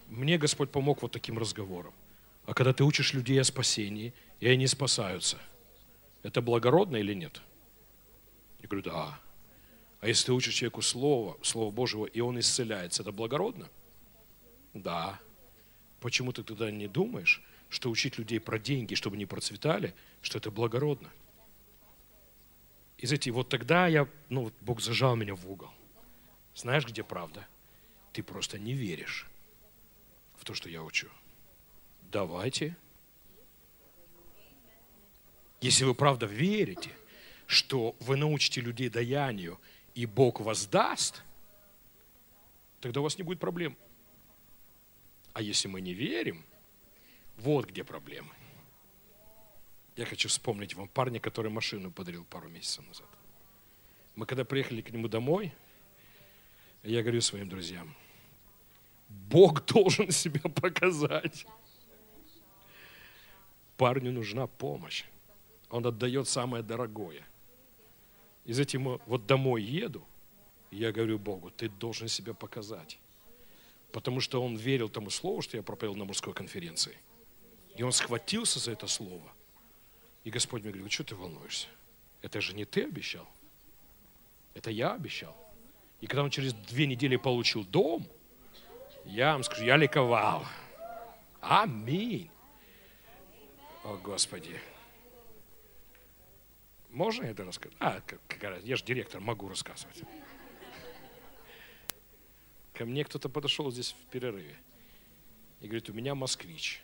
Мне 0.09 0.39
Господь 0.39 0.71
помог 0.71 1.03
вот 1.03 1.13
таким 1.13 1.39
разговором. 1.39 1.93
А 2.47 2.55
когда 2.55 2.73
ты 2.73 2.83
учишь 2.83 3.13
людей 3.13 3.41
о 3.41 3.45
спасении, 3.45 4.15
и 4.41 4.49
они 4.49 4.67
спасаются, 4.67 5.39
это 6.23 6.41
благородно 6.41 6.97
или 6.97 7.13
нет? 7.13 7.43
Я 8.61 8.69
говорю, 8.69 8.85
да. 8.85 9.21
А 10.01 10.09
если 10.09 10.27
ты 10.27 10.33
учишь 10.33 10.55
человеку 10.55 10.81
Слово, 10.81 11.37
Слово 11.43 11.71
Божьего, 11.71 12.07
и 12.07 12.21
он 12.21 12.41
исцеляется, 12.41 13.03
это 13.03 13.13
благородно? 13.13 13.69
Да. 14.73 15.21
Почему 16.01 16.33
ты 16.33 16.43
тогда 16.43 16.71
не 16.71 16.89
думаешь, 16.89 17.43
что 17.69 17.91
учить 17.91 18.17
людей 18.17 18.41
про 18.41 18.59
деньги, 18.59 18.95
чтобы 18.95 19.17
они 19.17 19.27
процветали, 19.27 19.95
что 20.23 20.39
это 20.39 20.51
благородно? 20.51 21.11
И 22.97 23.07
знаете, 23.07 23.31
вот 23.31 23.51
тогда 23.51 23.87
я, 23.89 24.09
ну, 24.31 24.51
Бог 24.63 24.81
зажал 24.81 25.17
меня 25.17 25.35
в 25.35 25.49
угол. 25.51 25.71
Знаешь, 26.55 26.87
где 26.87 27.05
правда? 27.05 27.47
Ты 28.13 28.23
просто 28.23 28.59
не 28.59 28.73
веришь 28.73 29.29
то, 30.49 30.55
что 30.55 30.71
я 30.71 30.83
учу. 30.83 31.09
Давайте. 32.11 32.75
Если 35.61 35.85
вы 35.85 35.95
правда 35.95 36.25
верите, 36.25 36.91
что 37.47 37.95
вы 38.01 38.17
научите 38.17 38.63
людей 38.63 38.89
даянию, 38.89 39.61
и 39.95 40.07
Бог 40.07 40.41
воздаст, 40.41 41.23
тогда 42.81 43.01
у 43.01 43.03
вас 43.03 43.19
не 43.19 43.25
будет 43.25 43.41
проблем. 43.41 43.77
А 45.35 45.43
если 45.43 45.69
мы 45.69 45.83
не 45.83 45.93
верим, 45.93 46.43
вот 47.37 47.67
где 47.67 47.85
проблемы. 47.85 48.33
Я 49.97 50.07
хочу 50.07 50.31
вспомнить 50.31 50.75
вам 50.75 50.89
парня, 50.89 51.21
который 51.21 51.51
машину 51.51 51.91
подарил 51.91 52.25
пару 52.25 52.49
месяцев 52.49 52.89
назад. 52.89 53.11
Мы 54.15 54.25
когда 54.25 54.47
приехали 54.47 54.81
к 54.81 54.89
нему 54.89 55.09
домой, 55.09 55.53
я 56.85 57.03
говорю 57.03 57.21
своим 57.21 57.51
друзьям– 57.51 57.95
Бог 59.09 59.65
должен 59.67 60.11
себя 60.11 60.41
показать. 60.41 61.47
Парню 63.77 64.13
нужна 64.13 64.47
помощь. 64.47 65.05
Он 65.71 65.87
отдает 65.87 66.29
самое 66.29 66.63
дорогое. 66.63 67.27
И 68.45 68.53
затем 68.53 69.01
вот 69.07 69.27
домой 69.27 69.63
еду, 69.63 70.07
я 70.71 70.93
говорю 70.93 71.19
Богу, 71.19 71.51
ты 71.51 71.69
должен 71.69 72.09
себя 72.09 72.35
показать. 72.35 72.99
Потому 73.93 74.21
что 74.21 74.43
он 74.43 74.57
верил 74.57 74.89
тому 74.89 75.11
слову, 75.11 75.43
что 75.43 75.57
я 75.57 75.63
проповедовал 75.63 75.99
на 75.99 76.05
мужской 76.05 76.35
конференции. 76.35 76.97
И 77.77 77.83
он 77.83 77.93
схватился 77.93 78.59
за 78.59 78.73
это 78.73 78.87
слово. 78.87 79.33
И 80.25 80.31
Господь 80.31 80.63
мне 80.63 80.73
говорит, 80.73 80.93
что 80.93 81.05
ты 81.05 81.15
волнуешься? 81.15 81.69
Это 82.21 82.41
же 82.41 82.55
не 82.55 82.65
ты 82.65 82.85
обещал. 82.85 83.27
Это 84.55 84.71
я 84.71 84.93
обещал. 84.93 85.37
И 86.01 86.07
когда 86.07 86.25
он 86.25 86.31
через 86.31 86.53
две 86.53 86.87
недели 86.87 87.17
получил 87.17 87.65
дом– 87.65 88.07
я 89.05 89.33
вам 89.33 89.43
скажу, 89.43 89.65
я 89.65 89.77
ликовал. 89.77 90.45
Аминь. 91.41 92.31
О, 93.85 93.97
Господи. 93.97 94.61
Можно 96.91 97.25
это 97.25 97.45
рассказать? 97.45 97.77
А, 97.81 98.01
как, 98.07 98.21
как, 98.27 98.63
я 98.63 98.77
же 98.77 98.85
директор, 98.85 99.21
могу 99.21 99.49
рассказывать. 99.49 100.03
Ко 102.75 102.85
мне 102.85 103.05
кто-то 103.05 103.29
подошел 103.29 103.71
здесь 103.71 103.93
в 103.93 104.11
перерыве 104.11 104.57
и 105.61 105.67
говорит, 105.67 105.91
у 105.91 105.93
меня 105.93 106.15
москвич. 106.15 106.83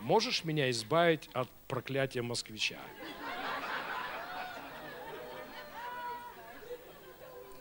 Можешь 0.00 0.44
меня 0.44 0.70
избавить 0.70 1.28
от 1.32 1.48
проклятия 1.68 2.22
москвича? 2.22 2.78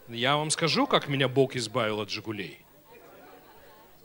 Я 0.08 0.38
вам 0.38 0.50
скажу, 0.50 0.86
как 0.86 1.08
меня 1.08 1.28
Бог 1.28 1.56
избавил 1.56 2.02
от 2.02 2.10
«Жигулей». 2.10 2.60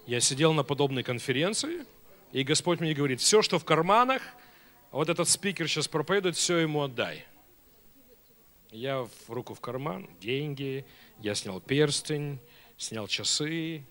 Я 0.08 0.20
сидел 0.20 0.54
на 0.54 0.62
подобной 0.62 1.02
конференции, 1.02 1.84
и 2.32 2.42
Господь 2.42 2.80
мне 2.80 2.94
говорит, 2.94 3.20
все, 3.20 3.42
что 3.42 3.58
в 3.58 3.66
карманах, 3.66 4.22
вот 4.90 5.10
этот 5.10 5.28
спикер 5.28 5.68
сейчас 5.68 5.86
проповедует, 5.86 6.34
все 6.34 6.56
ему 6.56 6.80
отдай. 6.80 7.26
Я 8.70 9.02
в 9.02 9.10
руку 9.28 9.52
в 9.52 9.60
карман, 9.60 10.08
деньги, 10.18 10.86
я 11.20 11.34
снял 11.34 11.60
перстень, 11.60 12.38
снял 12.78 13.06
часы, 13.06 13.84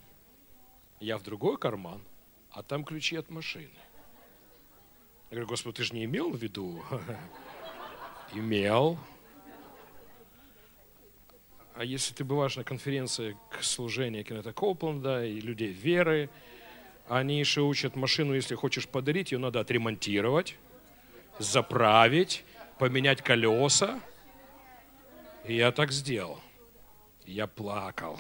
я 1.00 1.20
в 1.20 1.22
другой 1.22 1.60
карман, 1.60 2.02
а 2.50 2.64
там 2.64 2.84
ключи 2.84 3.16
от 3.16 3.30
машины. 3.30 3.70
Я 5.30 5.36
говорю, 5.36 5.50
Господи, 5.50 5.76
ты 5.76 5.84
же 5.84 5.94
не 5.94 6.06
имел 6.06 6.32
в 6.32 6.38
виду? 6.38 6.84
Имел. 8.34 8.98
А 11.78 11.86
если 11.86 12.12
ты 12.12 12.24
бываешь 12.24 12.56
на 12.56 12.64
конференции 12.64 13.38
к 13.52 13.62
служению 13.62 14.24
Кеннета 14.26 14.52
Коупленда 14.52 15.24
и 15.24 15.40
людей 15.40 15.72
веры, 15.72 16.28
они 17.08 17.40
еще 17.40 17.62
учат 17.62 17.96
машину, 17.96 18.34
если 18.34 18.56
хочешь 18.56 18.88
подарить, 18.88 19.32
ее 19.32 19.38
надо 19.38 19.60
отремонтировать, 19.60 20.56
заправить, 21.38 22.44
поменять 22.80 23.22
колеса. 23.22 24.00
И 25.46 25.56
я 25.56 25.72
так 25.72 25.92
сделал. 25.92 26.42
Я 27.28 27.46
плакал. 27.46 28.20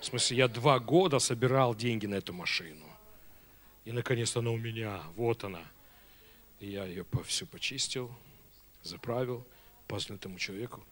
В 0.00 0.06
смысле, 0.06 0.38
я 0.38 0.48
два 0.48 0.78
года 0.78 1.18
собирал 1.18 1.74
деньги 1.74 2.06
на 2.06 2.14
эту 2.14 2.32
машину. 2.32 2.86
И 3.84 3.92
наконец 3.92 4.34
она 4.34 4.50
у 4.50 4.56
меня. 4.56 5.02
Вот 5.14 5.44
она. 5.44 5.62
И 6.58 6.70
я 6.70 6.86
ее 6.86 7.04
все 7.26 7.44
почистил, 7.44 8.10
заправил, 8.82 9.46
позвонил 9.88 10.18
этому 10.18 10.38
человеку. 10.38 10.82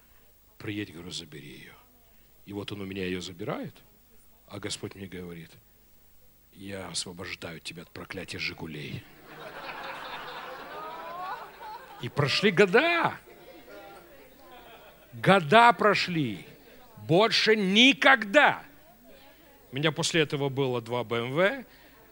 Приедь, 0.59 0.93
говорю, 0.93 1.11
забери 1.11 1.49
ее. 1.49 1.73
И 2.47 2.53
вот 2.53 2.73
он 2.73 2.81
у 2.81 2.85
меня 2.85 3.05
ее 3.05 3.21
забирает, 3.21 3.75
а 4.47 4.61
Господь 4.61 4.95
мне 4.95 5.07
говорит, 5.07 5.51
я 6.53 6.89
освобождаю 6.89 7.61
тебя 7.61 7.83
от 7.83 7.91
проклятия 7.91 8.39
«Жигулей». 8.39 9.05
И 12.03 12.09
прошли 12.09 12.51
года. 12.51 13.19
Года 15.13 15.73
прошли. 15.73 16.47
Больше 17.09 17.57
никогда. 17.57 18.63
У 19.73 19.77
меня 19.77 19.91
после 19.93 20.21
этого 20.21 20.49
было 20.49 20.81
два 20.81 21.05
БМВ, 21.05 21.65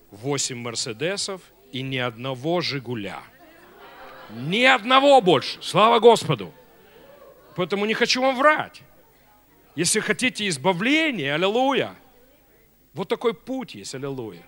восемь 0.09 0.57
Мерседесов 0.57 1.41
и 1.71 1.81
ни 1.81 1.97
одного 1.97 2.61
Жигуля. 2.61 3.21
Ни 4.31 4.63
одного 4.63 5.21
больше. 5.21 5.61
Слава 5.61 5.99
Господу. 5.99 6.53
Поэтому 7.55 7.85
не 7.85 7.93
хочу 7.93 8.21
вам 8.21 8.37
врать. 8.37 8.81
Если 9.75 9.99
хотите 9.99 10.47
избавления, 10.47 11.35
аллилуйя, 11.35 11.95
вот 12.93 13.09
такой 13.09 13.33
путь 13.33 13.75
есть, 13.75 13.93
аллилуйя. 13.93 14.45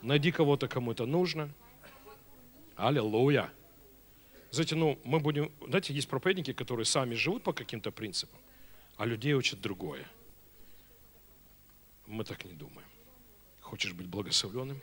Найди 0.00 0.32
кого-то, 0.32 0.68
кому 0.68 0.92
это 0.92 1.04
нужно. 1.04 1.50
Аллилуйя. 2.76 3.52
Знаете, 4.50 4.74
ну, 4.74 4.98
мы 5.04 5.20
будем, 5.20 5.52
знаете, 5.66 5.94
есть 5.94 6.08
проповедники, 6.08 6.52
которые 6.52 6.86
сами 6.86 7.14
живут 7.14 7.42
по 7.42 7.52
каким-то 7.52 7.90
принципам, 7.90 8.38
а 8.96 9.06
людей 9.06 9.34
учат 9.34 9.60
другое. 9.60 10.06
Мы 12.06 12.24
так 12.24 12.44
не 12.44 12.52
думаем. 12.52 12.88
Хочешь 13.60 13.92
быть 13.92 14.06
благословленным? 14.06 14.80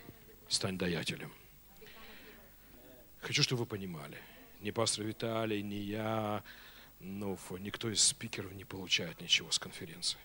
Стань 0.47 0.77
даятелем. 0.77 1.31
Хочу, 3.19 3.43
чтобы 3.43 3.61
вы 3.61 3.65
понимали. 3.65 4.17
Ни 4.61 4.71
пастор 4.71 5.05
Виталий, 5.05 5.61
ни 5.61 5.75
я, 5.75 6.43
ну, 6.99 7.37
никто 7.59 7.89
из 7.89 8.03
спикеров 8.03 8.51
не 8.53 8.65
получает 8.65 9.21
ничего 9.21 9.51
с 9.51 9.59
конференции. 9.59 10.19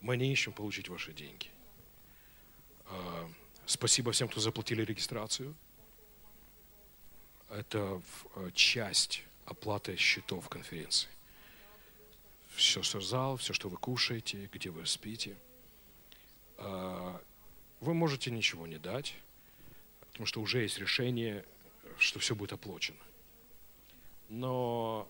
Мы 0.00 0.16
не 0.16 0.32
ищем 0.32 0.52
получить 0.52 0.88
ваши 0.88 1.12
деньги. 1.12 1.48
А, 2.86 3.28
спасибо 3.66 4.12
всем, 4.12 4.28
кто 4.28 4.40
заплатили 4.40 4.82
регистрацию. 4.84 5.54
Это 7.50 8.00
а, 8.34 8.50
часть 8.52 9.22
оплаты 9.44 9.96
счетов 9.96 10.48
конференции. 10.48 11.08
Все, 12.54 12.82
что 12.82 13.00
зал, 13.00 13.36
все, 13.36 13.52
что 13.52 13.68
вы 13.68 13.76
кушаете, 13.76 14.48
где 14.52 14.70
вы 14.70 14.86
спите. 14.86 15.36
А, 16.56 17.20
вы 17.80 17.94
можете 17.94 18.30
ничего 18.30 18.66
не 18.66 18.78
дать, 18.78 19.14
потому 20.12 20.26
что 20.26 20.40
уже 20.40 20.62
есть 20.62 20.78
решение, 20.78 21.44
что 21.98 22.18
все 22.18 22.34
будет 22.34 22.52
оплачено. 22.52 22.98
Но 24.28 25.08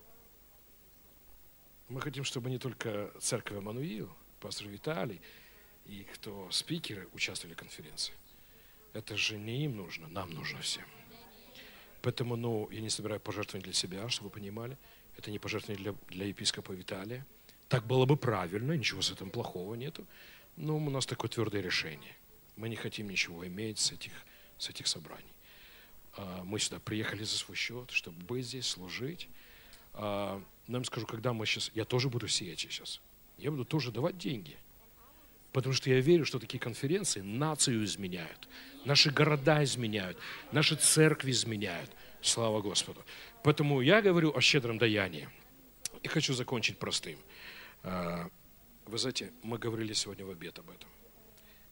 мы 1.89 2.01
хотим, 2.01 2.23
чтобы 2.23 2.49
не 2.49 2.57
только 2.57 3.11
церковь 3.19 3.57
Эммануил, 3.57 4.11
пастор 4.39 4.67
Виталий 4.67 5.21
и 5.85 6.03
кто 6.13 6.49
спикеры 6.51 7.07
участвовали 7.13 7.53
в 7.53 7.57
конференции. 7.57 8.13
Это 8.93 9.15
же 9.17 9.37
не 9.37 9.65
им 9.65 9.75
нужно, 9.75 10.07
нам 10.07 10.31
нужно 10.31 10.61
всем. 10.61 10.85
Поэтому, 12.01 12.35
ну, 12.35 12.69
я 12.71 12.81
не 12.81 12.89
собираю 12.89 13.19
пожертвования 13.19 13.63
для 13.63 13.73
себя, 13.73 14.07
чтобы 14.09 14.29
вы 14.29 14.35
понимали. 14.35 14.77
Это 15.17 15.31
не 15.31 15.39
пожертвование 15.39 15.83
для, 15.83 15.95
для 16.15 16.27
епископа 16.27 16.71
Виталия. 16.71 17.25
Так 17.67 17.85
было 17.85 18.05
бы 18.05 18.15
правильно, 18.15 18.73
ничего 18.73 19.01
с 19.01 19.11
этим 19.11 19.29
плохого 19.29 19.75
нету. 19.75 20.05
Но 20.55 20.77
у 20.77 20.89
нас 20.89 21.05
такое 21.05 21.29
твердое 21.29 21.61
решение. 21.61 22.15
Мы 22.55 22.69
не 22.69 22.75
хотим 22.75 23.09
ничего 23.09 23.45
иметь 23.47 23.79
с 23.79 23.91
этих, 23.91 24.11
с 24.57 24.69
этих 24.69 24.87
собраний. 24.87 25.33
А, 26.13 26.43
мы 26.43 26.59
сюда 26.59 26.79
приехали 26.79 27.23
за 27.23 27.37
свой 27.37 27.57
счет, 27.57 27.91
чтобы 27.91 28.23
быть 28.23 28.45
здесь, 28.45 28.67
служить. 28.67 29.27
Нам 30.67 30.83
скажу, 30.83 31.05
когда 31.05 31.33
мы 31.33 31.45
сейчас, 31.45 31.71
я 31.75 31.85
тоже 31.85 32.09
буду 32.09 32.27
сеять 32.27 32.59
сейчас. 32.59 33.01
Я 33.37 33.51
буду 33.51 33.65
тоже 33.65 33.91
давать 33.91 34.17
деньги. 34.17 34.57
Потому 35.51 35.73
что 35.73 35.89
я 35.89 36.01
верю, 36.01 36.25
что 36.25 36.39
такие 36.39 36.59
конференции 36.59 37.21
нацию 37.21 37.85
изменяют, 37.85 38.49
наши 38.83 39.09
города 39.09 39.63
изменяют, 39.63 40.17
наши 40.51 40.75
церкви 40.75 41.31
изменяют. 41.31 41.89
Слава 42.21 42.59
Господу. 42.59 43.05
Поэтому 43.43 43.81
я 43.81 44.01
говорю 44.01 44.35
о 44.35 44.41
щедром 44.41 44.77
даянии. 44.77 45.29
И 46.01 46.07
хочу 46.07 46.33
закончить 46.33 46.77
простым. 46.79 47.17
А, 47.83 48.29
вы 48.85 48.97
знаете, 48.97 49.31
мы 49.43 49.57
говорили 49.57 49.93
сегодня 49.93 50.25
в 50.25 50.31
обед 50.31 50.57
об 50.59 50.69
этом. 50.69 50.89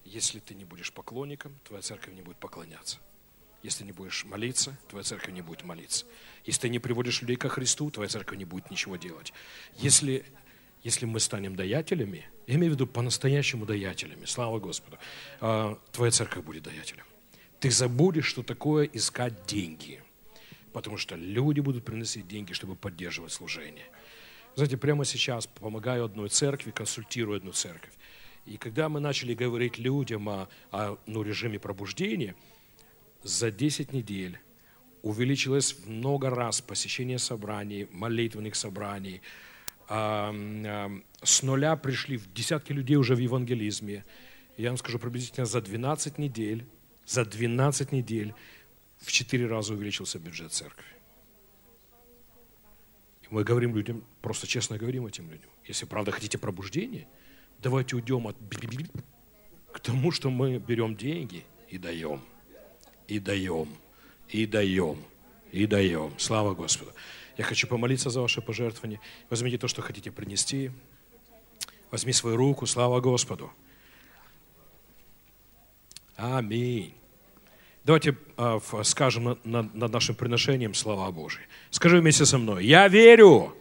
Если 0.06 0.40
ты 0.40 0.54
не 0.54 0.64
будешь 0.64 0.94
поклонником, 0.94 1.60
твоя 1.64 1.82
церковь 1.82 2.14
не 2.14 2.22
будет 2.22 2.38
поклоняться. 2.38 3.00
Если 3.64 3.86
не 3.86 3.94
будешь 3.94 4.26
молиться, 4.26 4.78
твоя 4.90 5.06
церковь 5.06 5.34
не 5.34 5.42
будет 5.42 5.64
молиться. 5.64 6.06
Если 6.44 6.62
ты 6.62 6.70
не 6.70 6.80
приводишь 6.80 7.22
людей 7.22 7.38
ко 7.38 7.48
Христу, 7.48 7.90
твоя 7.90 8.10
церковь 8.10 8.38
не 8.38 8.44
будет 8.44 8.70
ничего 8.70 8.98
делать. 8.98 9.32
Если, 9.78 10.26
если 10.84 11.06
мы 11.06 11.22
станем 11.22 11.56
даятелями, 11.56 12.28
я 12.46 12.56
имею 12.56 12.74
в 12.74 12.76
виду 12.76 12.88
по-настоящему 12.88 13.66
даятелями, 13.66 14.26
слава 14.26 14.60
Господу, 14.60 14.98
а, 15.40 15.80
твоя 15.94 16.12
церковь 16.12 16.44
будет 16.44 16.64
даятелем. 16.64 17.06
Ты 17.62 17.72
забудешь, 17.72 18.26
что 18.26 18.44
такое 18.44 18.84
искать 18.86 19.46
деньги. 19.46 20.04
Потому 20.74 20.98
что 20.98 21.16
люди 21.16 21.62
будут 21.62 21.86
приносить 21.86 22.28
деньги, 22.28 22.52
чтобы 22.52 22.76
поддерживать 22.76 23.32
служение. 23.32 23.86
Знаете, 24.56 24.76
прямо 24.76 25.06
сейчас 25.06 25.48
помогаю 25.48 26.04
одной 26.04 26.28
церкви, 26.28 26.72
консультирую 26.72 27.38
одну 27.38 27.54
церковь. 27.54 27.94
И 28.46 28.58
когда 28.58 28.90
мы 28.90 29.00
начали 29.00 29.34
говорить 29.34 29.78
людям 29.78 30.28
о, 30.28 30.50
о 30.72 30.98
ну, 31.06 31.24
режиме 31.24 31.60
пробуждения– 31.60 32.36
за 33.24 33.52
10 33.52 33.94
недель 33.94 34.40
увеличилось 35.02 35.86
много 35.86 36.30
раз 36.30 36.62
посещение 36.62 37.20
собраний, 37.20 37.88
молитвенных 37.92 38.56
собраний. 38.56 39.22
С 39.90 41.44
нуля 41.44 41.76
пришли 41.76 42.18
в 42.18 42.32
десятки 42.34 42.72
людей 42.74 42.96
уже 42.96 43.16
в 43.16 43.20
евангелизме. 43.20 44.06
Я 44.58 44.70
вам 44.70 44.78
скажу, 44.78 45.00
приблизительно 45.00 45.46
за 45.46 45.62
12 45.62 46.18
недель, 46.18 46.66
за 47.06 47.26
12 47.26 47.92
недель 47.92 48.34
в 49.00 49.12
4 49.12 49.48
раза 49.48 49.74
увеличился 49.74 50.20
бюджет 50.20 50.54
церкви. 50.54 50.86
И 53.24 53.28
мы 53.30 53.44
говорим 53.44 53.76
людям, 53.76 54.04
просто 54.22 54.48
честно 54.48 54.78
говорим 54.78 55.06
этим 55.06 55.30
людям, 55.30 55.50
если 55.66 55.86
правда 55.86 56.12
хотите 56.12 56.38
пробуждения, 56.38 57.08
давайте 57.60 57.96
уйдем 57.96 58.28
от 58.28 58.38
к 59.72 59.80
тому, 59.80 60.12
что 60.12 60.30
мы 60.30 60.60
берем 60.60 60.96
деньги 60.96 61.44
и 61.68 61.78
даем 61.78 62.22
и 63.08 63.20
даем, 63.20 63.70
и 64.30 64.46
даем, 64.46 64.98
и 65.52 65.66
даем. 65.66 66.14
Слава 66.18 66.54
Господу. 66.54 66.92
Я 67.38 67.44
хочу 67.44 67.68
помолиться 67.68 68.10
за 68.10 68.22
ваше 68.22 68.42
пожертвование. 68.42 69.00
Возьмите 69.30 69.58
то, 69.58 69.68
что 69.68 69.82
хотите 69.82 70.12
принести. 70.12 70.72
Возьми 71.92 72.14
свою 72.14 72.38
руку. 72.38 72.66
Слава 72.66 73.00
Господу. 73.00 73.52
Аминь. 76.16 76.94
Давайте 77.84 78.16
э, 78.38 78.60
скажем 78.84 79.38
над, 79.44 79.76
над 79.76 79.92
нашим 79.92 80.16
приношением 80.16 80.74
слова 80.74 81.12
Божьи. 81.12 81.42
Скажи 81.70 82.00
вместе 82.00 82.26
со 82.26 82.38
мной. 82.38 82.66
Я 82.66 82.88
верю. 82.88 83.56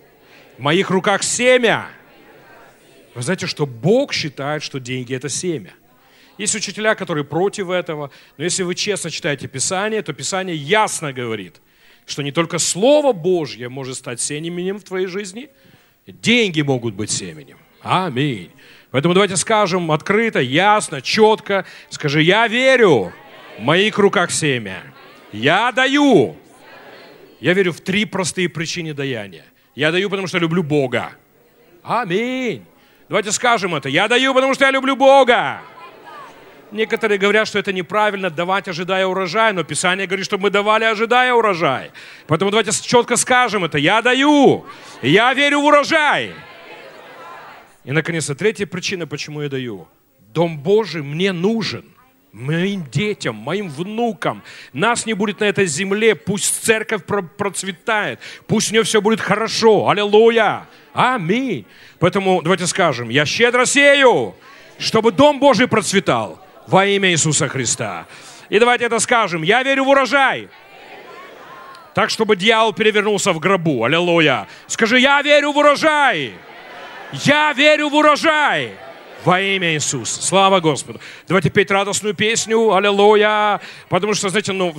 В 0.59 0.61
моих 0.61 0.90
руках 0.90 1.22
семя. 1.22 1.88
Вы 3.14 3.22
знаете, 3.22 3.46
что 3.46 3.66
Бог 3.66 4.12
считает, 4.12 4.62
что 4.62 4.78
деньги– 4.78 5.14
это 5.16 5.28
семя. 5.28 5.74
Есть 6.42 6.57
учителя, 6.57 6.96
которые 6.96 7.22
против 7.22 7.70
этого, 7.70 8.11
но 8.37 8.42
если 8.42 8.64
вы 8.64 8.74
честно 8.74 9.11
читаете 9.12 9.46
Писание, 9.46 10.02
то 10.02 10.12
Писание 10.12 10.57
ясно 10.57 11.12
говорит, 11.12 11.61
что 12.05 12.22
не 12.22 12.33
только 12.33 12.59
Слово 12.59 13.12
Божье 13.12 13.68
может 13.68 13.96
стать 13.96 14.20
семенем 14.20 14.81
в 14.81 14.83
твоей 14.83 15.07
жизни, 15.07 15.50
деньги 16.05 16.61
могут 16.62 16.94
быть 16.94 17.12
семенем. 17.12 17.59
Аминь. 17.81 18.50
Поэтому 18.90 19.14
давайте 19.14 19.37
скажем 19.37 19.92
открыто, 19.92 20.40
ясно, 20.40 21.00
четко. 21.00 21.64
Скажи, 21.90 22.22
я 22.22 22.48
верю, 22.48 23.12
в 23.57 23.62
моих 23.62 23.96
руках 23.98 24.33
семя. 24.33 24.83
Я 25.31 25.70
даю. 25.70 26.35
Я 27.38 27.52
верю 27.52 27.72
в 27.72 27.81
три 27.81 28.05
простые 28.05 28.48
причины 28.48 28.94
даяния. 28.94 29.44
Я 29.76 29.92
даю, 29.92 30.11
потому 30.11 30.26
что 30.26 30.38
люблю 30.38 30.64
Бога. 30.64 31.12
Аминь. 31.85 32.64
Давайте 33.09 33.31
скажем 33.31 33.76
это. 33.76 33.88
Я 33.88 34.09
даю, 34.09 34.35
потому 34.35 34.55
что 34.55 34.64
я 34.64 34.72
люблю 34.72 34.96
Бога. 34.96 35.62
Некоторые 36.72 37.18
говорят, 37.18 37.46
что 37.46 37.58
это 37.58 37.70
неправильно 37.70 38.30
давать, 38.30 38.66
ожидая 38.66 39.06
урожая, 39.06 39.52
но 39.52 39.62
Писание 39.62 40.06
говорит, 40.06 40.24
что 40.24 40.38
мы 40.38 40.48
давали, 40.48 40.85
ожидая 40.85 41.35
урожай. 41.35 41.90
Поэтому 42.26 42.50
давайте 42.50 42.72
четко 42.72 43.16
скажем 43.16 43.64
это. 43.64 43.76
Я 43.76 44.00
даю, 44.00 44.64
я 45.02 45.35
верю 45.35 45.61
в 45.61 45.64
урожай. 45.66 46.32
И, 47.85 47.92
наконец, 47.92 48.26
третья 48.38 48.64
причина, 48.64 49.06
почему 49.06 49.42
я 49.42 49.50
даю. 49.50 49.87
Дом 50.32 50.58
Божий 50.58 51.02
мне 51.02 51.32
нужен 51.32 51.85
моим 52.32 52.87
детям, 52.90 53.35
моим 53.35 53.68
внукам. 53.68 54.42
Нас 54.72 55.04
не 55.04 55.12
будет 55.12 55.40
на 55.40 55.44
этой 55.44 55.66
земле, 55.66 56.14
пусть 56.14 56.64
церковь 56.64 57.02
процветает, 57.04 58.18
пусть 58.46 58.70
у 58.70 58.72
нее 58.72 58.85
все 58.85 59.02
будет 59.02 59.20
хорошо. 59.20 59.90
Аллилуйя! 59.90 60.66
Аминь! 60.94 61.66
Поэтому 61.98 62.40
давайте 62.40 62.66
скажем, 62.66 63.11
я 63.11 63.26
щедро 63.26 63.66
сею, 63.66 64.35
чтобы 64.78 65.12
Дом 65.12 65.38
Божий 65.38 65.68
процветал 65.68 66.41
во 66.66 66.87
имя 66.87 67.11
Иисуса 67.11 67.48
Христа. 67.48 68.07
И 68.48 68.59
давайте 68.59 68.85
это 68.85 68.98
скажем. 68.98 69.42
Я 69.42 69.62
верю 69.62 69.85
в 69.85 69.88
урожай. 69.88 70.48
Так, 71.94 72.11
чтобы 72.11 72.37
дьявол 72.37 72.72
перевернулся 72.72 73.33
в 73.33 73.38
гробу. 73.38 73.85
Аллилуйя. 73.85 74.46
Скажи, 74.66 74.98
я 74.98 75.20
верю 75.22 75.53
в 75.53 75.59
урожай. 75.59 76.35
Я 77.12 77.53
верю 77.53 77.90
в 77.90 77.94
урожай. 77.94 78.72
Во 79.25 79.40
имя 79.40 79.75
Иисуса. 79.75 80.20
Слава 80.22 80.61
Господу. 80.61 81.01
Давайте 81.29 81.51
петь 81.51 81.70
радостную 81.70 82.14
песню. 82.14 82.72
Аллилуйя. 82.72 83.61
Потому 83.88 84.14
что, 84.14 84.31
знаете, 84.31 84.53
ну... 84.53 84.75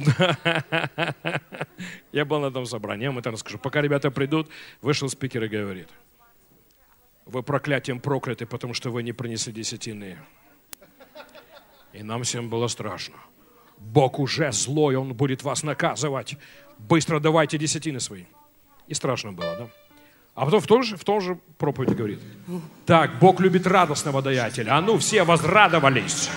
я 2.11 2.25
был 2.25 2.39
на 2.39 2.47
этом 2.47 2.65
собрании, 2.65 3.03
я 3.03 3.09
вам 3.09 3.19
это 3.19 3.31
расскажу. 3.31 3.57
Пока 3.57 3.81
ребята 3.81 4.11
придут, 4.11 4.49
вышел 4.81 5.07
спикер 5.07 5.43
и 5.43 5.47
говорит. 5.47 5.87
вы 7.25 7.41
проклятием 7.41 7.99
прокляты, 7.99 8.45
потому 8.45 8.73
что 8.73 8.89
вы 8.89 9.03
не 9.03 9.13
принесли 9.13 9.53
десятины. 9.53 10.17
И 11.93 12.03
нам 12.03 12.23
всем 12.23 12.49
было 12.49 12.67
страшно. 12.67 13.15
Бог 13.77 14.19
уже 14.19 14.51
злой, 14.51 14.95
Он 14.95 15.13
будет 15.13 15.43
вас 15.43 15.63
наказывать. 15.63 16.37
Быстро 16.79 17.19
давайте 17.19 17.57
десятины 17.57 17.99
свои. 17.99 18.23
И 18.87 18.93
страшно 18.93 19.31
было, 19.31 19.55
да? 19.55 19.67
А 20.35 20.45
потом 20.45 20.61
в 20.61 20.67
том 20.67 20.83
же, 20.83 20.97
в 20.97 21.03
том 21.03 21.21
же 21.21 21.37
проповеди 21.57 21.93
говорит. 21.93 22.19
Так, 22.85 23.19
Бог 23.19 23.39
любит 23.39 23.67
радостного 23.67 24.21
даятеля. 24.21 24.77
А 24.77 24.81
ну, 24.81 24.97
все 24.97 25.23
возрадовались. 25.23 26.29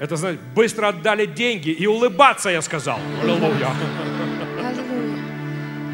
Это 0.00 0.16
значит, 0.16 0.40
быстро 0.54 0.88
отдали 0.88 1.26
деньги 1.26 1.70
и 1.70 1.86
улыбаться, 1.86 2.50
я 2.50 2.60
сказал. 2.62 2.98
Аллилуйя. 3.22 3.70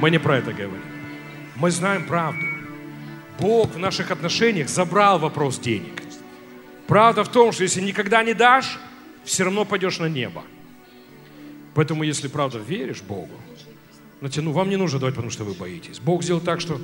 Мы 0.00 0.11
не 0.11 0.18
про 0.18 0.38
это 0.38 0.52
говорим. 0.52 0.82
Мы 1.56 1.70
знаем 1.70 2.06
правду. 2.06 2.51
Бог 3.42 3.72
в 3.72 3.78
наших 3.78 4.12
отношениях 4.12 4.68
забрал 4.68 5.18
вопрос 5.18 5.59
денег. 5.59 6.00
Правда 6.87 7.24
в 7.24 7.28
том, 7.28 7.50
что 7.50 7.64
если 7.64 7.81
никогда 7.81 8.22
не 8.22 8.35
дашь, 8.35 8.78
все 9.24 9.42
равно 9.42 9.64
пойдешь 9.64 9.98
на 9.98 10.09
небо. 10.09 10.44
Поэтому, 11.74 12.05
если 12.05 12.28
правда 12.28 12.59
веришь 12.59 13.02
Богу, 13.02 13.35
ну 14.20 14.52
вам 14.52 14.70
не 14.70 14.76
нужно 14.76 15.00
давать, 15.00 15.16
потому 15.16 15.33
что 15.33 15.42
вы 15.42 15.55
боитесь. 15.55 15.98
Бог 15.98 16.22
сделал 16.22 16.40
так, 16.40 16.61
что 16.61 16.81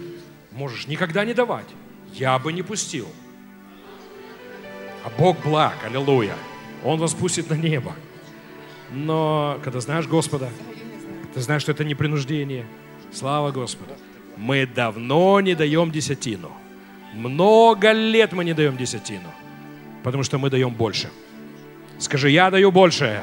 можешь 0.51 0.89
никогда 0.89 1.25
не 1.25 1.33
давать. 1.33 1.69
Я 2.13 2.37
бы 2.41 2.53
не 2.53 2.63
пустил. 2.63 3.07
А 5.05 5.11
Бог 5.17 5.41
благ, 5.45 5.77
аллилуйя. 5.85 6.35
Он 6.83 6.99
вас 6.99 7.15
пустит 7.15 7.51
на 7.51 7.55
небо. 7.55 7.95
Но 8.91 9.61
когда 9.63 9.79
знаешь 9.79 10.09
Господа, 10.09 10.51
ты 11.35 11.41
знаешь, 11.41 11.63
что 11.63 11.71
это 11.71 11.85
не 11.85 11.95
принуждение. 11.95 12.67
Слава 13.13 13.53
Господу. 13.53 13.95
Мы 14.39 14.67
давно 14.67 15.41
не 15.41 15.55
даем 15.55 15.91
десятину. 15.91 16.53
Много 17.13 17.93
лет 17.93 18.33
мы 18.33 18.45
не 18.45 18.55
даем 18.55 18.77
десятину. 18.77 19.33
Потому 20.05 20.23
что 20.23 20.39
мы 20.39 20.49
даем 20.49 20.71
больше. 20.71 21.11
Скажи, 21.99 22.31
я 22.31 22.51
даю 22.51 22.71
больше. 22.71 23.21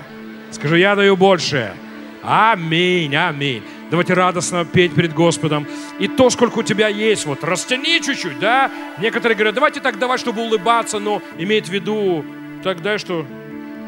Скажи, 0.52 0.80
я 0.80 0.96
даю 0.96 1.16
больше. 1.16 1.74
Аминь, 2.22 3.16
аминь. 3.16 3.64
Давайте 3.90 4.14
радостно 4.14 4.66
петь 4.66 4.94
перед 4.94 5.14
Господом. 5.14 5.66
И 6.00 6.08
то, 6.08 6.30
сколько 6.30 6.60
у 6.60 6.64
тебя 6.64 6.90
есть, 6.90 7.26
вот 7.26 7.44
растяни 7.44 8.02
чуть-чуть, 8.02 8.40
да? 8.40 8.70
Некоторые 9.00 9.36
говорят, 9.36 9.56
давайте 9.56 9.80
так 9.80 9.98
давать, 9.98 10.20
чтобы 10.20 10.42
улыбаться, 10.42 11.00
но 11.00 11.22
имеет 11.38 11.68
в 11.68 11.72
виду 11.72 12.26
тогда, 12.64 12.98
что 12.98 13.26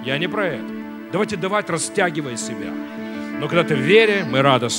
я 0.05 0.17
не 0.17 0.27
про 0.29 0.45
это. 0.45 0.63
Давайте 1.11 1.35
давать, 1.35 1.69
растягивая 1.69 2.37
себя. 2.37 2.71
Но 3.39 3.47
когда 3.47 3.63
ты 3.63 3.75
в 3.75 3.79
вере, 3.79 4.25
мы 4.29 4.41
радостны. 4.41 4.75